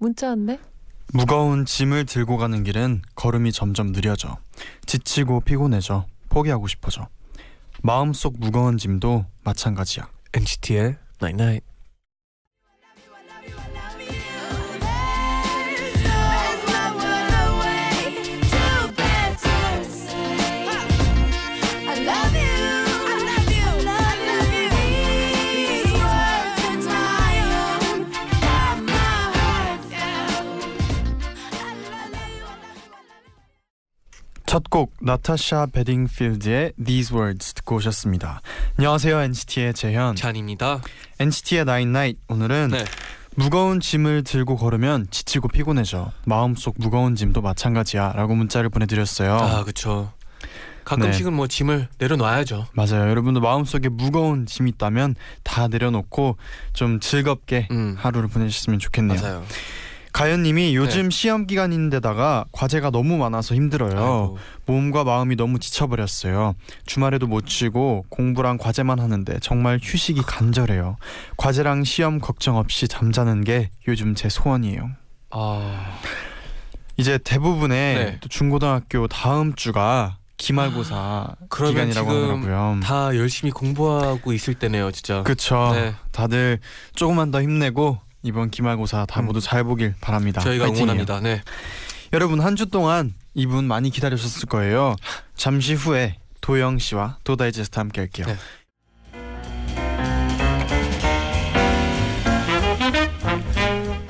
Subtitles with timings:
[0.00, 0.58] 문자 왔네.
[1.12, 4.38] 무거운 짐을 들고 가는 길은 걸음이 점점 느려져.
[4.86, 6.06] 지치고 피곤해져.
[6.30, 7.08] 포기하고 싶어져.
[7.82, 10.08] 마음속 무거운 짐도 마찬가지야.
[10.32, 11.66] NCT의 Night Night.
[34.50, 38.42] 첫곡 나타샤 베딩필드의 These Words 듣고 오셨습니다.
[38.78, 40.16] 안녕하세요 NCT의 재현.
[40.16, 40.80] 잔입니다.
[41.20, 42.84] NCT의 Night 오늘은 네.
[43.36, 46.10] 무거운 짐을 들고 걸으면 지치고 피곤해져.
[46.26, 49.34] 마음속 무거운 짐도 마찬가지야라고 문자를 보내드렸어요.
[49.34, 50.12] 아 그쵸.
[50.84, 52.66] 가끔씩은 뭐 짐을 내려놔야죠.
[52.72, 53.08] 맞아요.
[53.08, 55.14] 여러분도 마음속에 무거운 짐 있다면
[55.44, 56.38] 다 내려놓고
[56.72, 57.94] 좀 즐겁게 음.
[57.96, 59.20] 하루를 보내셨으면 좋겠네요.
[59.20, 59.44] 맞아요.
[60.12, 63.90] 가연님이 요즘 시험 기간인데다가 과제가 너무 많아서 힘들어요.
[63.90, 64.38] 아이고.
[64.66, 66.54] 몸과 마음이 너무 지쳐버렸어요.
[66.86, 70.96] 주말에도 못 쉬고 공부랑 과제만 하는데 정말 휴식이 간절해요.
[71.36, 74.90] 과제랑 시험 걱정 없이 잠자는 게 요즘 제 소원이에요.
[75.30, 75.98] 아
[76.96, 78.18] 이제 대부분의 네.
[78.20, 82.80] 또 중고등학교 다음 주가 기말고사 기간이라고 하더라고요.
[82.82, 85.22] 다 열심히 공부하고 있을 때네요, 진짜.
[85.22, 85.72] 그쵸.
[85.74, 85.94] 네.
[86.12, 86.58] 다들
[86.94, 89.26] 조금만 더 힘내고 이번 기말고사 다 음.
[89.26, 90.40] 모두 잘 보길 바랍니다.
[90.40, 90.84] 저희가 파이팅이에요.
[90.92, 91.20] 응원합니다.
[91.20, 91.42] 네.
[92.12, 94.96] 여러분 한 주 동안 이분 많이 기다리셨을 거예요.
[95.36, 98.26] 잠시 후에 도영 씨와 도다이제스트 함께 할게요.
[98.26, 98.36] 네.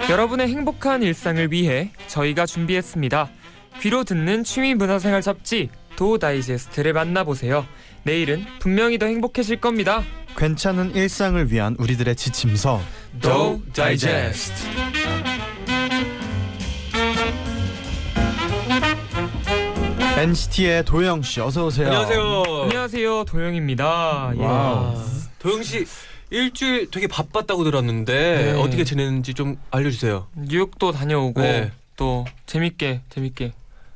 [0.09, 3.31] 여러분의 행복한 일상을 위해 저희가 준비했습니다.
[3.81, 7.66] 귀로 듣는 취미 문화생활 잡지 도 다이제스트를 만나보세요.
[8.04, 10.03] 내일은 분명히 더 행복해질 겁니다.
[10.36, 12.80] 괜찮은 일상을 위한 우리들의 지침서
[13.20, 14.68] 도 다이제스트.
[20.18, 21.86] NCT의 도영 씨 어서 오세요.
[21.86, 22.42] 안녕하세요.
[22.64, 24.32] 안녕하세요 도영입니다.
[24.36, 24.42] 예.
[24.43, 24.94] Wow.
[24.96, 25.04] 아,
[25.38, 25.86] 도영 씨
[26.30, 28.52] 일주일 되게 바빴다고 들었는데 네.
[28.52, 30.26] 어떻게 지냈는지 좀 알려주세요.
[30.36, 31.72] 뉴욕도 다녀오고 네.
[31.97, 33.52] 또 재밌게 재밌게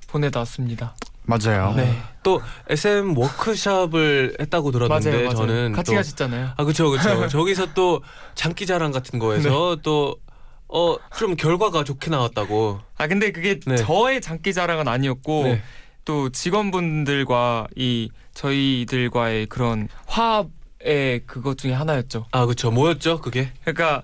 [0.09, 0.97] 보내다 왔습니다.
[1.25, 1.75] 맞아요.
[1.75, 1.97] 네.
[2.23, 5.37] 또 SM 워크샵을 했다고 들었는데 맞아요, 맞아요.
[5.37, 6.51] 저는 같이 또 가셨잖아요.
[6.57, 8.03] 아 그렇죠 그렇죠 저기서 또
[8.35, 13.77] 장기자랑 같은 거에서 또어 좀 결과가 좋게 나왔다고 아 근데 그게 네.
[13.77, 15.63] 저의 장기 자랑은 아니었고 네.
[16.05, 22.27] 또 직원분들과 이 저희들과의 그런 화합의 그것 중에 하나였죠.
[22.33, 24.03] 아 그렇죠 뭐였죠 그게 그러니까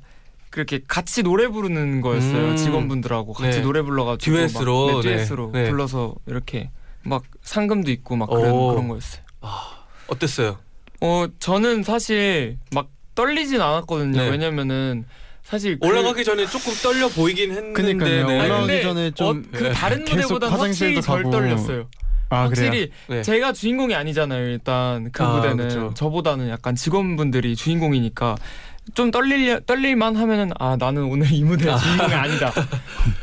[0.50, 2.48] 그렇게 같이 노래 부르는 거였어요.
[2.48, 2.56] 음.
[2.56, 3.62] 직원분들하고 같이 네.
[3.62, 5.16] 노래 불러가지고 듀엣으로, 막, 네, 네.
[5.16, 5.70] 듀엣으로 네.
[5.70, 6.70] 불러서 이렇게
[7.02, 8.68] 막 상금도 있고 막 그런 오.
[8.70, 9.22] 그런 거였어요.
[10.08, 10.58] 어땠어요
[11.00, 14.20] 어 저는 사실 막 떨리진 않았거든요.
[14.20, 14.28] 네.
[14.28, 15.04] 왜냐면은
[15.42, 18.26] 사실 그- 올라가기 전에 조금 떨려 보이긴 했는데 그니까요.
[18.26, 18.40] 네.
[18.46, 19.72] 올라가기 전에 좀 어, 그 네.
[19.72, 21.30] 다른 무대보다 확실히 덜 가고.
[21.30, 21.88] 떨렸어요.
[22.32, 22.66] 아 그래요.
[22.66, 23.22] 확실히 네.
[23.22, 24.46] 제가 주인공이 아니잖아요.
[24.50, 25.92] 일단 그 아, 무대는 그쵸.
[25.94, 28.36] 저보다는 약간 직원분들이 주인공이니까
[28.94, 32.52] 좀 떨릴 떨릴만 하면은 아 나는 오늘 이 무대 주인공이 아니다.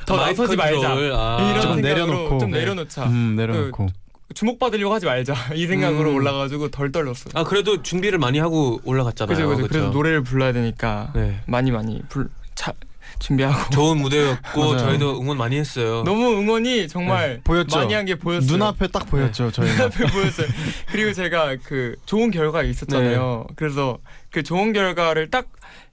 [0.06, 0.91] 더 나서지 말자.
[1.13, 1.50] 아.
[1.51, 2.38] 이런 좀 내려놓고.
[2.38, 2.59] 좀 네.
[2.59, 3.06] 내려놓자.
[3.06, 3.88] 음 내려놓고
[4.34, 5.34] 주목받으려고 하지 말자.
[5.56, 6.16] 이 생각으로 음.
[6.16, 7.31] 올라가지고 덜 떨렸어요.
[7.34, 9.68] 아 그래도 준비를 많이 하고 올라갔잖아요 그죠 그죠.
[9.68, 9.90] 그래서?
[9.90, 11.40] 노래를 불러야 되니까 네.
[11.47, 12.74] 많이 많이 불 차,
[13.20, 14.78] 준비하고 좋은 무대였고 맞아요.
[14.78, 17.78] 저희도 응원 많이 했어요 너무 응원이 정말 보였죠.
[17.78, 18.52] 많이 한 게 보였어요.
[18.52, 19.70] 눈앞에 딱 보였죠 저희.
[19.72, 20.48] 눈앞에 보였어요.
[20.92, 23.46] 그리고 제가 그 좋은 결과 있었잖아요.
[23.50, 23.54] 네.
[23.58, 23.98] 그래서
[24.32, 25.48] 그 좋은 결과를 딱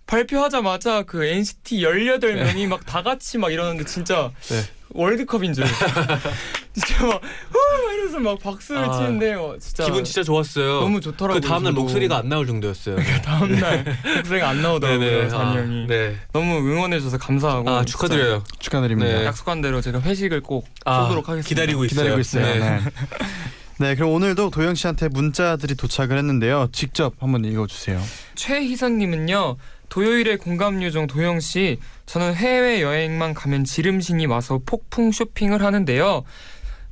[0.07, 4.63] 발표하자마자 그 NCT 18명이 막다 같이 막 이러는데 진짜 네.
[4.91, 5.65] 월드컵인 줄.
[6.75, 7.21] 진짜 막,
[7.51, 7.93] 후!
[7.95, 11.41] 이러면서 막 박수를 아, 치는데 어, 진짜 기분 진짜 좋았어요 너무 좋더라고요.
[11.41, 11.73] 그 다음날.
[11.73, 13.85] 목소리가 안 나올 정도였어요 다음날
[14.17, 15.29] 목소리가 안 나오더라고요.
[15.29, 15.87] 잔이 아, 형이.
[15.87, 16.17] 네.
[16.33, 19.19] 너무 응원해 주셔서 감사하고 아 축하드려요 축하드립니다.
[19.19, 19.25] 네.
[19.25, 21.49] 약속한 대로 제가 회식을 꼭 아, 쏘도록 하겠습니다.
[21.49, 22.45] 기다리고 있어요 기다리고 있어요.
[22.45, 22.59] 네.
[22.59, 22.81] 네.
[23.79, 26.69] 네, 그럼 오늘도 도영 씨한테 문자들이 도착을 했는데요.
[26.71, 28.01] 직접 한번 읽어주세요.
[28.37, 29.57] 최희선님은요
[29.99, 36.25] 도요일의 공감 요정 도영 씨 저는 해외 여행만 가면 지름신이 와서 폭풍 쇼핑을 하는데요.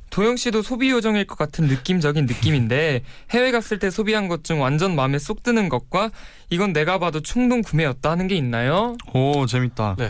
[0.09, 4.95] 도영 씨도 소비 요정일 것 같은 느낌적인 느낌인데 해외 갔을 때 소비한 것 중 완전
[4.95, 6.11] 마음에 쏙 드는 것과
[6.49, 8.95] 이건 내가 봐도 충동 구매였다 하는 게 있나요?
[9.13, 9.97] 오 재밌다.
[9.99, 10.09] 네.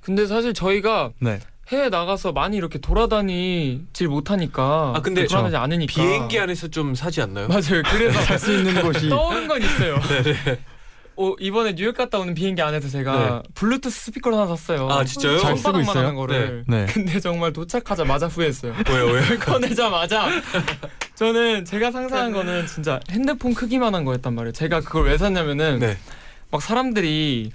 [0.00, 1.38] 근데 사실 저희가 네.
[1.68, 7.46] 해외 나가서 많이 이렇게 돌아다니질 못하니까 아, 근데 돌아다니지 않으니까 비행기 안에서 좀 사지 않나요?
[7.46, 7.82] 맞아요.
[7.92, 10.00] 그래서 살 수 있는 곳이 떠오른 건 있어요.
[11.18, 14.88] 어, 이번에 뉴욕 갔다 오는 비행기 안에서 제가 블루투스 스피커를 하나 샀어요.
[14.90, 15.38] 아, 진짜요?
[15.38, 16.14] 잘 쓰고 있어요?
[16.14, 16.64] 거를.
[16.68, 16.86] 네.
[16.92, 18.74] 근데 정말 도착하자마자 후회했어요.
[18.88, 19.22] 왜요 왜요?
[19.40, 20.28] 꺼내자마자
[21.14, 24.52] 저는 제가 상상한 거는 진짜 핸드폰 크기만한 거였단 말이에요.
[24.52, 25.96] 제가 그걸 왜 샀냐면은 네.
[26.50, 27.50] 막 사람들이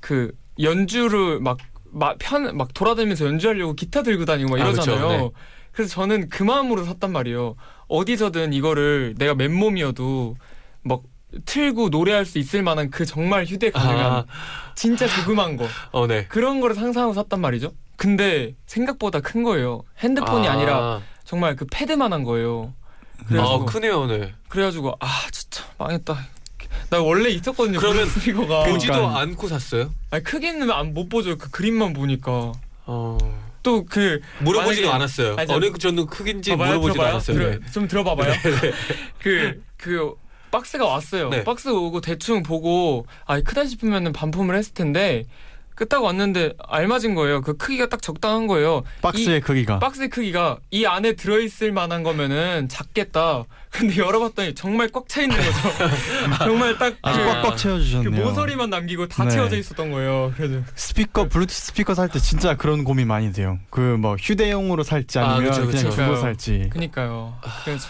[0.00, 5.08] 그 연주를 막막편막 돌아다니면서 연주하려고 기타 들고 다니고 막 아, 그쵸, 이러잖아요.
[5.08, 5.30] 네.
[5.72, 7.56] 그래서 저는 그 마음으로 샀단 말이에요.
[7.88, 10.36] 어디서든 이거를 내가 맨몸이어도
[10.82, 11.02] 막
[11.44, 14.24] 틀고 노래할 수 있을 만한 그 정말 휴대 가능한 아,
[14.74, 16.26] 진짜 조그만 거 어 네.
[16.28, 17.72] 그런 거를 상상하고 샀단 말이죠.
[17.96, 19.82] 근데 생각보다 큰 거예요.
[19.98, 22.74] 핸드폰이 아, 니라 정말 그 패드만한 거예요.
[23.26, 24.34] 그래서 아 크네요, 네.
[24.48, 26.16] 그래가지고 아 진짜 망했다.
[26.90, 27.78] 나 원래 있었거든요.
[27.80, 29.20] 그러면 스피커가 보지도 그러니까.
[29.20, 29.90] 않고 샀어요?
[30.10, 31.36] 아니 크기는 안 못 보죠.
[31.38, 32.52] 그 그림만 보니까
[32.84, 33.18] 어
[33.62, 35.34] 또그 물어보지도 않았어요.
[35.36, 37.10] 아니, 저- 어느 정도 크긴지 물어보지도 들어봐요.
[37.12, 37.36] 않았어요.
[37.38, 37.58] 들어- 네.
[37.72, 38.32] 좀 들어봐봐요.
[39.22, 40.14] 그 그
[40.56, 41.28] 박스가 왔어요.
[41.28, 41.44] 네.
[41.44, 45.26] 박스 오고 대충 보고 아 크다 싶으면은 반품을 했을 텐데
[45.74, 47.42] 끄딱 왔는데 알맞은 거예요.
[47.42, 48.82] 그 크기가 딱 적당한 거예요.
[49.02, 53.44] 박스의 크기가 박스의 크기가 이 안에 들어있을 만한 거면은 작겠다.
[53.68, 55.50] 근데 열어봤더니 정말 꽉 차 있는 거죠.
[56.42, 57.12] 정말 딱그 아.
[57.12, 58.24] 꽉꽉 그 채워주셨네요.
[58.24, 59.30] 모서리만 남기고 다 네.
[59.32, 60.32] 채워져 있었던 거예요.
[60.38, 63.58] 그래서 스피커 블루투스 스피커 살 때 진짜 그런 고민 많이 돼요.
[63.68, 65.96] 그 뭐 휴대용으로 살지 아, 아니면 그쵸, 그냥 그쵸.
[65.96, 66.70] 두고 살지.
[66.72, 67.34] 그니까요.
[67.66, 67.88] 그래서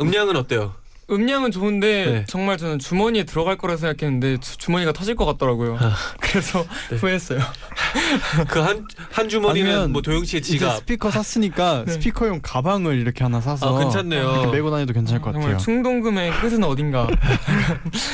[0.00, 0.74] 음량은 어때요?
[1.10, 2.24] 음량은 좋은데 네.
[2.28, 5.78] 정말 저는 주머니에 들어갈 거라 생각했는데 주, 주머니가 터질 것 같더라고요.
[5.80, 5.94] 아.
[6.20, 6.96] 그래서 네.
[6.96, 7.40] 후회했어요.
[8.48, 10.76] 그 한 한 주머니는 아니면 뭐 도영 씨의 지갑.
[10.78, 11.92] 스피커 샀으니까 네.
[11.92, 14.30] 스피커용 가방을 이렇게 하나 사서 아 괜찮네요.
[14.42, 15.56] 이렇게 메고 다녀도 괜찮을 것 같아요.
[15.56, 17.06] 충동금의 끝은 어딘가.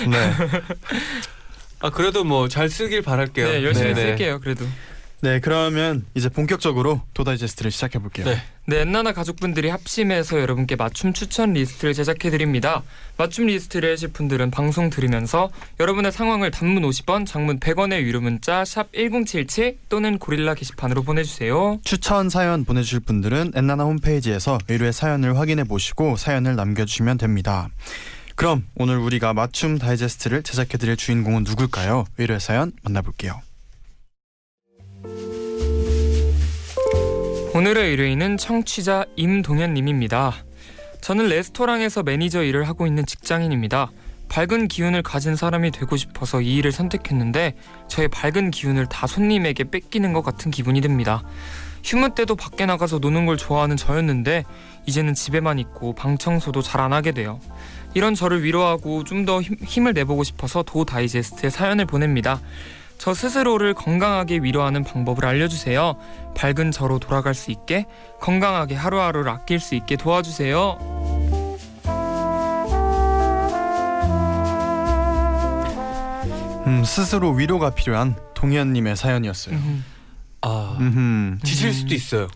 [0.09, 0.33] 네.
[1.81, 3.47] 아 그래도 뭐 잘 쓰길 바랄게요.
[3.49, 4.09] 네, 열심히 네네.
[4.11, 4.41] 쓸게요.
[4.41, 4.65] 그래도.
[5.25, 8.27] 네, 그러면 이제 본격적으로 도다이제스트를 시작해 볼게요.
[8.27, 8.43] 네.
[8.67, 12.83] 네, 엔나나 가족분들이 합심해서 여러분께 맞춤 추천 리스트를 제작해 드립니다.
[13.17, 15.49] 맞춤 리스트를 하실 분들은 방송 들으면서
[15.81, 21.81] 여러분의 상황을 단문 50원, 장문 100원의 유료 문자 샵 #1077 또는 고릴라 게시판으로 보내 주세요.
[21.85, 27.71] 추천 사연 보내 주실 분들은 엔나나 홈페이지에서 의뢰 사연을 확인해 보시고 사연을 남겨 주시면 됩니다.
[28.35, 32.05] 그럼 오늘 우리가 맞춤 다이제스트를 제작해 드릴 주인공은 누굴까요?
[32.19, 33.41] 의뢰 사연 만나 볼게요.
[37.65, 40.35] 오늘의 의뢰인은 청취자 임동현님입니다.
[41.01, 43.91] 저는 레스토랑에서 매니저 일을 하고 있는 직장인입니다.
[44.29, 47.55] 밝은 기운을 가진 사람이 되고 싶어서 이 일을 선택했는데
[47.89, 51.23] 저의 밝은 기운을 다 손님에게 뺏기는 것 같은 기분이 듭니다.
[51.83, 54.45] 휴무 때도 밖에 나가서 노는 걸 좋아하는 저였는데
[54.85, 57.41] 이제는 집에만 있고 방 청소도 잘 안 하게 돼요.
[57.95, 62.43] 이런 저를 위로하고 좀 더 힘을 내보고 싶어서 도 다이제스트에 사연을 보냅니다.
[62.99, 65.97] 저 스스로를 건강하게 위로하는 방법을 알려주세요.
[66.35, 67.87] 밝은 저로 돌아갈 수 있게
[68.21, 70.79] 건강하게 하루하루를 아낄 수 있게 도와주세요.
[76.67, 79.59] 음, 스스로 위로가 필요한 동현님의 사연이었어요.
[80.41, 82.29] 아 음, 지칠 수도 있어요.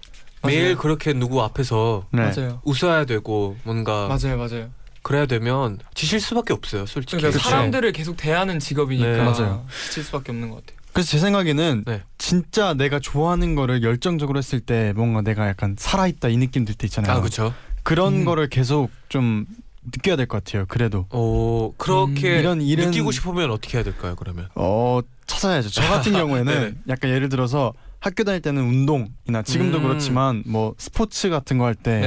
[0.44, 2.22] 매일 그렇게 누구 앞에서 네.
[2.22, 2.60] 맞아요.
[2.64, 4.70] 웃어야 되고 뭔가 맞아요, 맞아요.
[5.08, 7.16] 그래야 되면 지칠 수밖에 없어요, 솔직히.
[7.22, 7.42] 그러니까.
[7.42, 9.64] 사람들을 계속 대하는 직업이니까 네, 맞아요.
[9.86, 10.76] 지칠 수밖에 없는 것 같아요.
[10.92, 12.02] 그래서 제 생각에는 네.
[12.18, 16.86] 진짜 내가 좋아하는 거를 열정적으로 했을 때 뭔가 내가 약간 살아있다 이 느낌 들 때
[16.86, 17.10] 있잖아요.
[17.16, 17.54] 아 그렇죠.
[17.84, 18.24] 그런 음.
[18.26, 19.46] 거를 계속 좀
[19.90, 20.66] 느껴야 될 것 같아요.
[20.68, 24.48] 그래도 어 그렇게 음, 이런 일은 느끼고 싶으면 어떻게 해야 될까요, 그러면?
[24.56, 25.70] 어 찾아야죠.
[25.70, 26.74] 저 같은 경우에는 네네.
[26.88, 29.82] 약간 예를 들어서 학교 다닐 때는 운동이나 지금도 음.
[29.84, 32.02] 그렇지만 뭐 스포츠 같은 거 할 때막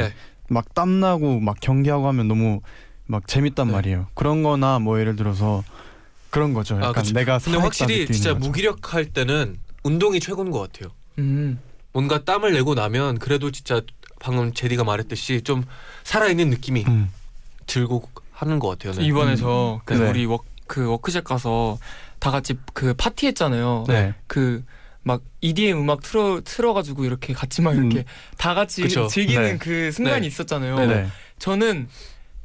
[0.50, 0.62] 네.
[0.76, 2.62] 땀나고 막 경기하고 하면 너무
[3.12, 3.74] 막 재밌단 네.
[3.74, 4.08] 말이에요.
[4.14, 5.64] 그런 거나 뭐 예를 들어서
[6.30, 6.76] 그런 거죠.
[6.78, 7.14] 아, 약간 그쵸.
[7.14, 8.48] 내가 근데 확실히 진짜 거죠.
[8.48, 10.92] 무기력할 때는 운동이 최고인 것 같아요.
[11.20, 11.60] 음.
[11.92, 13.82] 뭔가 땀을 내고 나면 그래도 진짜
[14.20, 15.66] 방금 제디가 말했듯이 좀
[16.04, 17.12] 살아있는 느낌이 음.
[17.68, 18.94] 들고 하는 것 같아요.
[18.94, 19.06] 네.
[19.06, 19.36] 이번에 음.
[19.36, 20.10] 저그 네.
[20.10, 21.78] 우리 워, 그 워크숍 가서
[22.20, 23.84] 다 같이 그 파티 했잖아요.
[23.88, 24.14] 네.
[24.28, 24.64] 그
[25.04, 27.92] 막 EDM 음악 틀어 틀어가지고 이렇게 같이 막 음.
[27.92, 28.06] 이렇게
[28.38, 29.08] 다 같이 그쵸.
[29.08, 29.58] 즐기는 네.
[29.58, 30.28] 그 순간이 네.
[30.28, 30.76] 있었잖아요.
[30.80, 30.88] 네.
[30.88, 31.08] 네.
[31.40, 31.88] 저는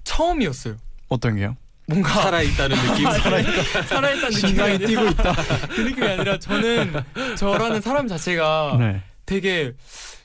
[0.07, 0.77] 처음이었어요.
[1.09, 1.57] 어떤 게요?
[1.89, 3.05] 뭔가 살아있다는 느낌.
[3.11, 5.35] 살아있다 살아있다는 느낌이 심장이 뛰고 있다.
[5.69, 6.95] 그 느낌이 아니라 저는
[7.37, 9.03] 저라는 사람 자체가 네.
[9.27, 9.73] 되게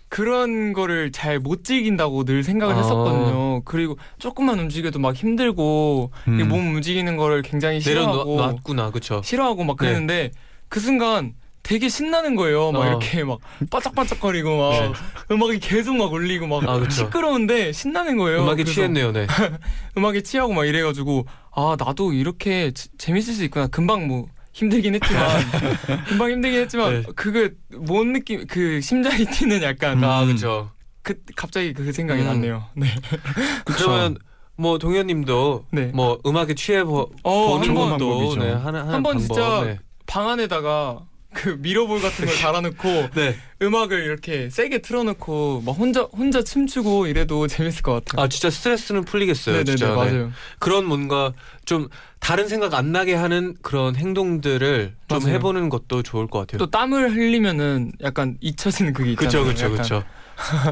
[0.07, 2.77] 그런 거를 잘 못 즐긴다고 늘 생각을 아.
[2.77, 3.61] 했었거든요.
[3.63, 6.39] 그리고 조금만 움직여도 막 힘들고 음.
[6.39, 9.21] 이몸 움직이는 거를 굉장히 싫어하고 내려놨구나, 그렇죠.
[9.23, 10.31] 싫어하고 막 그랬는데
[10.67, 11.33] 그 순간
[11.63, 12.72] 되게 신나는 거예요.
[12.72, 12.88] 막 어.
[12.88, 13.39] 이렇게 막
[13.70, 14.91] 반짝반짝거리고 막 네.
[15.32, 16.89] 음악이 계속 막 울리고 막 아.
[16.89, 18.41] 시끄러운데 신나는 거예요.
[18.44, 19.27] 음악에 취했네요, 네.
[19.98, 21.25] 음악에 취하고 막 이래가지고
[21.56, 23.68] 아 나도 이렇게 재- 재밌을 수 있구나.
[23.68, 25.30] 금방 뭐 힘들긴 했지만
[26.08, 27.03] 금방 힘들긴 했지만 네.
[27.15, 30.27] 그거 뭔 느낌 그 심장이 뛰는 약간 아 음.
[30.27, 30.72] 그렇죠.
[31.03, 32.27] 그 갑자기 그 생각이 음.
[32.27, 32.65] 났네요.
[32.75, 32.88] 네.
[33.65, 34.18] 그러면
[34.58, 35.86] 뭐 동현님도 네.
[35.94, 38.39] 뭐 음악에 취해 보, 어, 보는 한번 것도 방법이죠.
[38.44, 39.20] 네, 하나 하나 한번 방법.
[39.20, 39.80] 진짜 네.
[40.06, 41.00] 방 안에다가
[41.33, 43.35] 그 미러볼 같은 걸 달아놓고 네.
[43.61, 48.23] 음악을 이렇게 세게 틀어놓고 막 혼자 혼자 춤추고 이래도 재밌을 것 같아요.
[48.23, 49.55] 아 진짜 스트레스는 풀리겠어요.
[49.57, 49.89] 네네네 진짜.
[49.89, 49.95] 네.
[49.95, 50.31] 맞아요.
[50.59, 51.33] 그런 뭔가
[51.65, 51.88] 좀
[52.19, 55.35] 다른 생각 안 나게 하는 그런 행동들을 좀 맞아요.
[55.35, 56.57] 해보는 것도 좋을 것 같아요.
[56.57, 59.43] 또 땀을 흘리면은 약간 잊혀지는 그게 있잖아요.
[59.43, 59.73] 그렇죠, 그렇죠.
[59.73, 60.03] 그렇죠.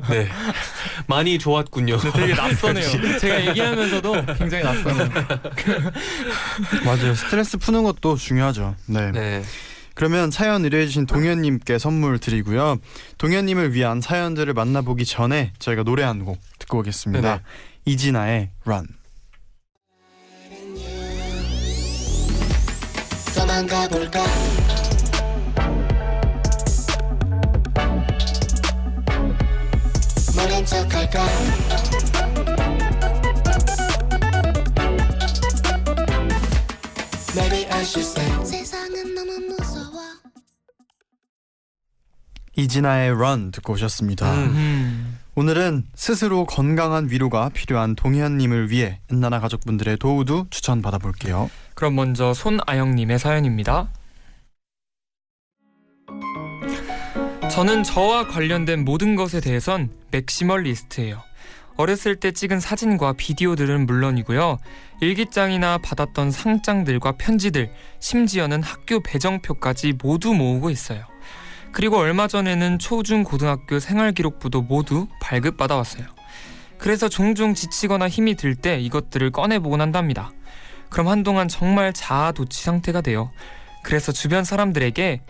[0.10, 0.28] 네,
[1.08, 1.98] 많이 좋았군요.
[1.98, 3.18] 네, 되게 낯서네요.
[3.20, 5.10] 제가 얘기하면서도 굉장히 낯서네요.
[6.86, 7.14] 맞아요.
[7.14, 8.76] 스트레스 푸는 것도 중요하죠.
[8.88, 9.12] 네.
[9.12, 9.44] 네,
[10.00, 12.78] 그러면 사연 의뢰해주신 동현님께 선물 드리고요.
[13.18, 17.22] 동현님을 위한 사연들을 만나보기 전에 저희가 노래 한 곡 듣고 오겠습니다.
[17.30, 17.42] 네네.
[17.84, 18.88] 이진아의 Run.
[23.36, 24.24] 도망가 볼까?
[30.36, 31.20] 모른 척할까?
[37.36, 39.69] Maybe I should say 세상은 너무 무서워
[42.60, 44.32] 이진아의 Run 듣고 오셨습니다.
[44.34, 44.38] 음.
[44.38, 45.20] 음.
[45.36, 51.50] 오늘은 스스로 건강한 위로가 필요한 동현님을 위해 엔나나 가족분들의 도우도 추천 받아볼게요.
[51.76, 53.90] 그럼 먼저 손아영님의 사연입니다.
[57.52, 61.22] 저는 저와 관련된 모든 것에 대해선 맥시멀리스트예요.
[61.78, 64.58] 어렸을 때 찍은 사진과 비디오들은 물론이고요.
[65.00, 71.06] 일기장이나 받았던 상장들과 편지들, 심지어는 학교 배정표까지 모두 모으고 있어요.
[71.72, 76.06] 그리고 얼마 전에는 초중 고등학교 생활기록부도 모두 발급받아 왔어요.
[76.78, 80.32] 그래서 종종 지치거나 힘이 들 때 이것들을 꺼내보곤 한답니다.
[80.90, 83.32] 그럼 한동안 정말 자아도취 상태가 돼요.
[83.84, 85.22] 그래서 주변 사람들에게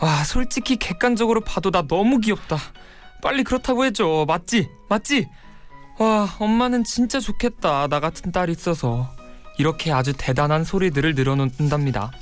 [0.00, 2.56] 와 솔직히 객관적으로 봐도 나 너무 귀엽다.
[3.22, 4.24] 빨리 그렇다고 해줘.
[4.26, 4.68] 맞지?
[4.88, 5.28] 맞지?
[5.98, 7.88] 와 엄마는 진짜 좋겠다.
[7.88, 9.10] 나 같은 딸 있어서
[9.58, 12.12] 이렇게 아주 대단한 소리들을 늘어놓는답니다.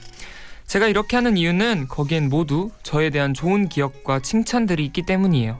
[0.66, 5.58] 제가 이렇게 하는 이유는 거기엔 모두 저에 대한 좋은 기억과 칭찬들이 있기 때문이에요.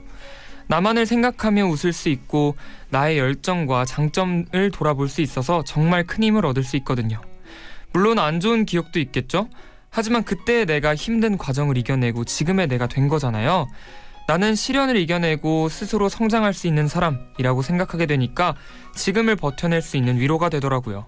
[0.67, 2.55] 나만을 생각하며 웃을 수 있고
[2.89, 7.21] 나의 열정과 장점을 돌아볼 수 있어서 정말 큰 힘을 얻을 수 있거든요.
[7.93, 9.47] 물론 안 좋은 기억도 있겠죠?
[9.89, 13.67] 하지만 그때 내가 힘든 과정을 이겨내고 지금의 내가 된 거잖아요.
[14.27, 18.55] 나는 시련을 이겨내고 스스로 성장할 수 있는 사람이라고 생각하게 되니까
[18.93, 21.07] 지금을 버텨낼 수 있는 위로가 되더라고요.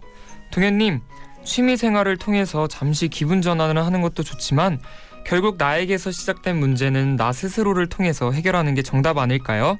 [0.51, 1.01] 동현님,
[1.43, 4.79] 취미 생활을 통해서 잠시 기분 전환을 하는 것도 좋지만
[5.25, 9.77] 결국 나에게서 시작된 문제는 나 스스로를 통해서 해결하는 게 정답 아닐까요?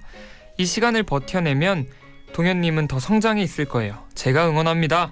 [0.58, 1.88] 이 시간을 버텨내면
[2.34, 4.04] 동현님은 더 성장해 있을 거예요.
[4.16, 5.10] 제가 응원합니다.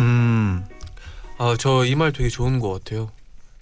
[0.00, 0.64] 음,
[1.38, 3.10] 아, 저 이 말 되게 좋은 것 같아요.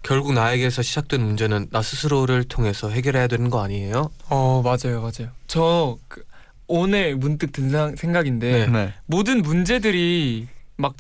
[0.08, 4.10] 결국 나에게서 시작된 문제는 나 스스로를 통해서 해결해야 되는 거 아니에요?
[4.30, 5.30] 어 맞아요 맞아요.
[5.46, 6.22] 저 그,
[6.66, 8.66] 오늘 문득 든 상- 생각인데 네.
[8.68, 8.94] 네.
[9.04, 10.94] 모든 문제들이 막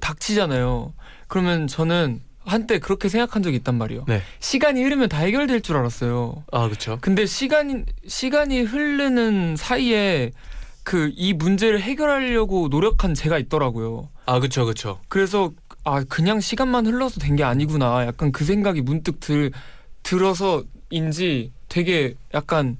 [0.00, 0.92] 닥치잖아요.
[1.26, 4.04] 그러면 저는 한때 그렇게 생각한 적이 있단 말이에요.
[4.06, 4.22] 네.
[4.38, 6.44] 시간이 흐르면 다 해결될 줄 알았어요.
[6.52, 6.98] 아, 그렇죠.
[7.00, 10.30] 근데 시간이 시간이 흐르는 사이에
[10.84, 14.08] 그 이 문제를 해결하려고 노력한 제가 있더라고요.
[14.26, 15.00] 아, 그렇죠, 그렇죠.
[15.08, 15.52] 그래서
[15.84, 18.06] 아 그냥 시간만 흘러서 된 게 아니구나.
[18.06, 19.50] 약간 그 생각이 문득 들
[20.02, 22.76] 들어서인지 되게 약간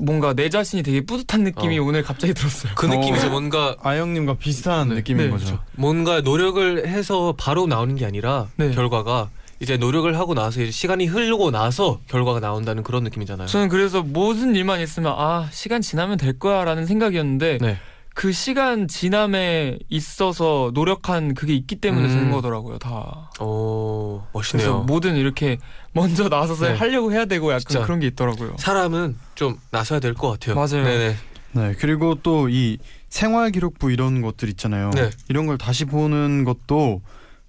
[0.00, 1.82] 뭔가 내 자신이 되게 뿌듯한 느낌이 어.
[1.82, 2.72] 오늘 갑자기 들었어요.
[2.76, 2.90] 그 어.
[2.90, 3.30] 느낌이죠.
[3.30, 4.94] 뭔가 아영님과 비슷한 네.
[4.96, 5.44] 느낌인 네, 거죠.
[5.46, 5.62] 그렇죠.
[5.76, 8.70] 뭔가 노력을 해서 바로 나오는 게 아니라 네.
[8.72, 13.48] 결과가 이제 노력을 하고 나서 이제 시간이 흐르고 나서 결과가 나온다는 그런 느낌이잖아요.
[13.48, 17.76] 저는 그래서 모든 일만 있으면 아 시간 지나면 될 거야라는 생각이었는데 네.
[18.18, 22.12] 그 시간 지남에 있어서 노력한 그게 있기 때문에 음.
[22.12, 23.30] 되는 거더라고요 다.
[23.38, 24.78] 오, 그래서 멋있네요.
[24.88, 25.58] 뭐든 이렇게
[25.92, 26.74] 먼저 나서서 네.
[26.74, 27.84] 하려고 해야 되고 약간 진짜.
[27.84, 28.56] 그런 게 있더라고요.
[28.58, 30.56] 사람은 좀 나서야 될 것 같아요.
[30.56, 30.82] 맞아요.
[30.84, 31.16] 네네.
[31.52, 34.90] 네, 그리고 또 이 생활 기록부 이런 것들 있잖아요.
[34.96, 35.10] 네.
[35.28, 37.00] 이런 걸 다시 보는 것도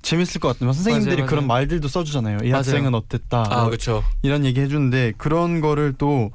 [0.03, 0.71] 재밌을 것 같아요.
[0.71, 1.61] 선생님들이 맞아요, 그런 맞아요.
[1.61, 2.37] 말들도 써주잖아요.
[2.43, 2.57] 이 맞아요.
[2.57, 3.43] 학생은 어땠다.
[3.49, 4.03] 아, 뭐 그렇죠.
[4.21, 6.29] 이런 얘기 해주는데 그런 거를 또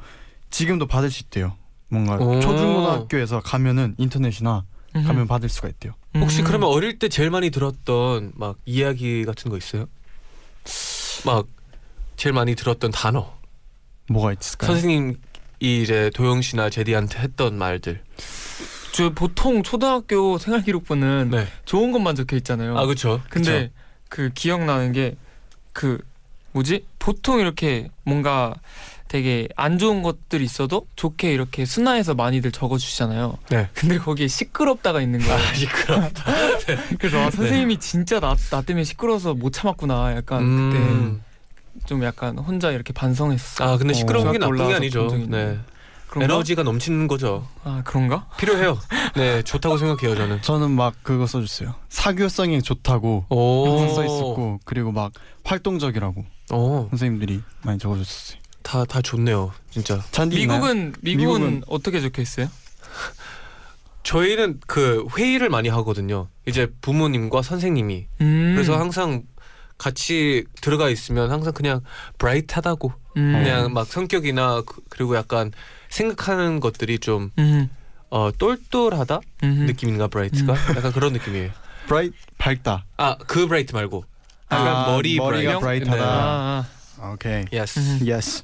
[0.51, 1.53] 지금도 받을 수 있대요.
[1.95, 2.41] 뭔가 오.
[2.41, 5.07] 초중고등학교에서 가면은 인터넷이나 음흠.
[5.07, 5.95] 가면 받을 수가 있대요.
[6.17, 6.45] 혹시 음.
[6.45, 9.87] 그러면 어릴 때 제일 많이 들었던 막 이야기 같은 거 있어요?
[11.25, 11.47] 막
[12.17, 13.33] 제일 많이 들었던 단어.
[14.09, 14.71] 뭐가 있을까요?
[14.71, 15.17] 선생님이
[15.61, 18.03] 이제 도영 씨나 제디한테 했던 말들.
[18.93, 21.47] 저 보통 초등학교 생활 기록부는 네.
[21.65, 22.77] 좋은 것만 적혀 있잖아요.
[22.79, 23.21] 아, 그렇죠.
[23.31, 23.71] 근데
[24.09, 25.17] 그 기억나는 게
[25.75, 25.99] 그
[26.53, 26.87] 뭐지?
[26.99, 28.55] 보통 이렇게 뭔가
[29.15, 33.39] 되게 안 좋은 것들이 있어도 좋게 이렇게 순화해서 많이들 적어주시잖아요.
[33.49, 33.69] 네.
[33.73, 35.35] 근데 거기에 시끄럽다가 있는 거예요.
[35.37, 36.25] 아 시끄럽다.
[36.99, 40.17] 그래서 아, 선생님이 진짜 나, 나 때문에 시끄러워서 못 참았구나.
[40.17, 41.23] 약간 음.
[41.73, 43.63] 그때 좀 약간 혼자 이렇게 반성했어.
[43.63, 45.07] 아 근데 시끄러운 게 중학교 나쁜 게 아니죠.
[45.29, 45.61] 네.
[46.09, 46.35] 그런가?
[46.35, 47.47] 에너지가 넘치는 거죠.
[47.63, 48.27] 아 그런가?
[48.37, 48.81] 필요해요.
[49.15, 50.43] 네 좋다고 생각해요 저는.
[50.43, 51.73] 저는 막 그거 써줬어요.
[51.89, 53.79] 사교성이 좋다고 오.
[53.79, 55.13] 항상 써 있었고 그리고 막
[55.45, 58.44] 활동적이라고 어, 선생님들이 많이 적어줬었어요.
[58.65, 60.03] 다, 다 좋네요, 진짜.
[60.11, 60.37] 잔디?
[60.39, 62.49] 미국은 미국은 미국은 어떻게 적혀 있어요?
[64.03, 66.29] 저희는 그 회의를 많이 하거든요.
[66.47, 68.07] 이제 부모님과 선생님이.
[68.21, 68.53] 음.
[68.55, 69.23] 그래서 항상
[69.79, 71.81] 같이 들어가 있으면 항상 그냥
[72.19, 72.93] 브라이트하다고.
[73.17, 73.33] 음.
[73.33, 75.53] 그냥 막 성격이나 그- 그리고 약간
[75.89, 77.69] 생각하는 것들이 좀 음.
[78.11, 79.67] 어, 똘똘하다 음.
[79.67, 81.51] 느낌인가 bright가 약간 그런 느낌이에요.
[81.87, 82.85] bright 밝다.
[82.97, 84.05] 아 그 bright 말고
[84.51, 85.85] 약간 아, 머리 머리가 bright.
[85.87, 86.05] bright하다.
[86.05, 86.67] 아, 아,
[87.03, 87.45] 오케이.
[87.45, 87.51] 네.
[87.51, 87.53] 음.
[87.53, 87.79] yes.
[87.79, 87.99] 아.
[88.07, 88.43] yes.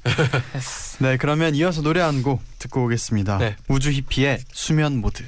[1.03, 3.37] 네 그러면 이어서 노래 한 곡 듣고 오겠습니다.
[3.39, 3.55] 네.
[3.67, 5.23] 우주 히피의 수면 모드.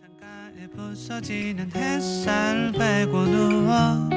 [0.00, 4.08] 창가에 부서지는 햇살 빼고 누워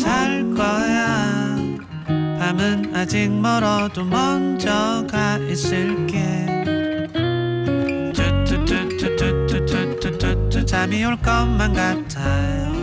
[0.00, 1.56] 잘 거야
[2.38, 6.46] 밤은 아직 멀어도 먼저 가 있을게
[8.14, 12.77] 뚜뚜뚜뚜뚜뚜뚜뚜뚜 잠이 올 것만 같아요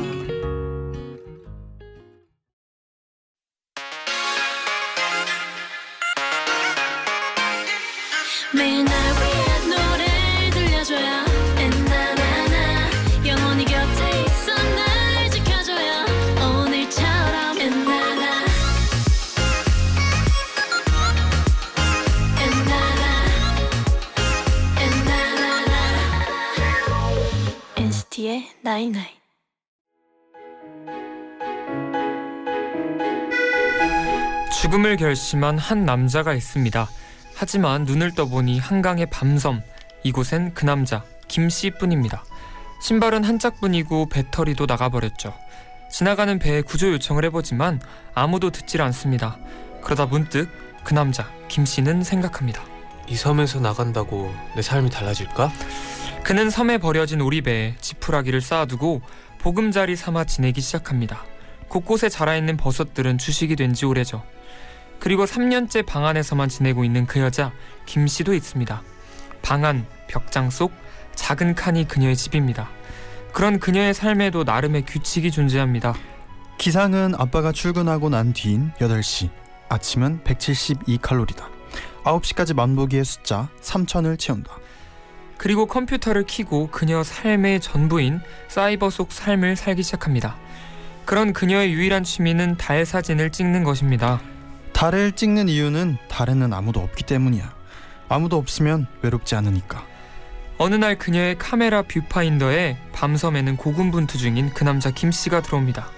[28.66, 29.06] night night
[34.60, 36.90] 죽음을 결심한 한 남자가 있습니다.
[37.36, 39.62] 하지만 눈을 떠보니 한강의 밤섬
[40.02, 42.24] 이곳엔 그 남자 김 씨뿐입니다.
[42.82, 45.36] 신발은 한 짝뿐이고 배터리도 나가버렸죠.
[45.92, 47.80] 지나가는 배에 구조 요청을 해보지만
[48.16, 49.38] 아무도 듣질 않습니다.
[49.84, 50.50] 그러다 문득
[50.84, 52.64] 그 남자 김 씨는 생각합니다.
[53.08, 55.52] 이 섬에서 나간다고 내 삶이 달라질까?
[56.26, 59.04] 그는 섬에 버려진 오리배에 지푸라기를 쌓아두고
[59.38, 61.24] 보금자리 삼아 지내기 시작합니다.
[61.68, 64.24] 곳곳에 자라있는 버섯들은 주식이 된 지 오래죠.
[65.00, 67.52] 그리고 3년째 방 안에서만 지내고 있는 그 여자
[67.86, 68.82] 김 씨도 있습니다.
[69.44, 70.72] 방 안 벽장 속
[71.14, 72.70] 작은 칸이 그녀의 집입니다.
[73.32, 75.94] 그런 그녀의 삶에도 나름의 규칙이 존재합니다.
[76.58, 79.30] 기상은 아빠가 출근하고 난 뒤인 8시.
[79.70, 81.44] 아침은 172칼로리다.
[82.04, 84.65] 9시까지 만보기의 숫자 3000을 채운다.
[85.46, 90.38] 그리고 컴퓨터를 켜고 그녀 삶의 전부인 사이버 속 삶을 살기 시작합니다.
[91.06, 94.20] 그런 그녀의 유일한 취미는 달 사진을 찍는 것입니다.
[94.74, 97.54] 달을 찍는 이유는 달에는 아무도 없기 때문이야.
[98.10, 99.86] 아무도 없으면 외롭지 않으니까.
[100.58, 105.92] 어느 날 그녀의 카메라 뷰파인더에 밤섬에는 고군분투 중인 그 남자 김 씨가 들어옵니다.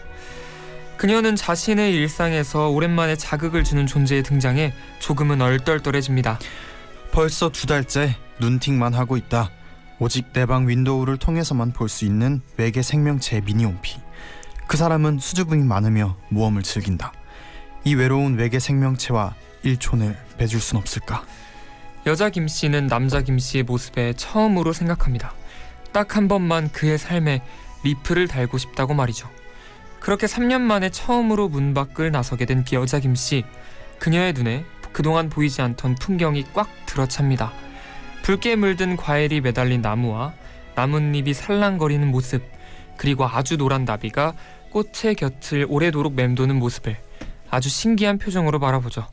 [0.98, 6.38] 그녀는 자신의 일상에서 오랜만에 자극을 주는 존재의 등장에 조금은 얼떨떨해집니다.
[7.14, 9.52] 벌써 두 달째 눈팅만 하고 있다.
[10.00, 14.00] 오직 내 방 window를 통해서만 볼 수 있는 외계 생명체의 미니홈피.
[14.68, 17.14] 그 사람은 수줍음이 많으며 모험을 즐긴다.
[17.84, 21.24] 이 외로운 외계 생명체와 일촌을 맺을 순 없을까?
[22.06, 25.34] 여자 김 씨는 남자 김 씨의 모습에 처음으로 생각합니다.
[25.94, 27.42] 딱 한 번만 그의 삶에
[27.84, 29.30] 리플을 달고 싶다고 말이죠.
[30.00, 33.44] 그렇게 3년 만에 처음으로 문 밖을 나서게 된그 여자 김 씨.
[34.00, 37.52] 그녀의 눈에 그동안 보이지 않던 풍경이 꽉 들어찹니다.
[38.28, 40.34] 붉게 물든 과일이 매달린 나무와
[40.76, 42.44] 나뭇잎이 살랑거리는 모습,
[42.98, 44.34] 그리고 아주 노란 나비가
[44.72, 46.98] 꽃의 곁을 오래도록 맴도는 모습을
[47.50, 49.08] 아주 신기한 표정으로 바라보죠.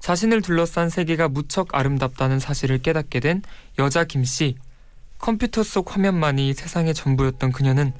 [0.00, 3.42] 자신을 둘러싼 세계가 무척 아름답다는 사실을 깨닫게 된
[3.78, 4.56] 여자 김 씨.
[5.18, 7.92] 컴퓨터 속 화면만이 세상의 전부였던 그녀는